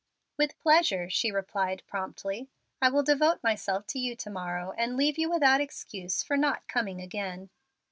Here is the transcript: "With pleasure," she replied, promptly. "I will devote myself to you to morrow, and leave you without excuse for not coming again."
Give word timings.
"With 0.35 0.57
pleasure," 0.57 1.11
she 1.11 1.31
replied, 1.31 1.83
promptly. 1.85 2.49
"I 2.81 2.89
will 2.89 3.03
devote 3.03 3.43
myself 3.43 3.85
to 3.85 3.99
you 3.99 4.15
to 4.15 4.31
morrow, 4.31 4.71
and 4.75 4.97
leave 4.97 5.19
you 5.19 5.29
without 5.29 5.61
excuse 5.61 6.23
for 6.23 6.35
not 6.37 6.67
coming 6.67 6.99
again." 6.99 7.51